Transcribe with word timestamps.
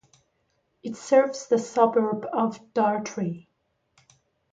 It 0.81 0.95
serves 0.95 1.45
the 1.45 1.59
suburb 1.59 2.25
of 2.33 2.59
Dartry. 2.73 3.45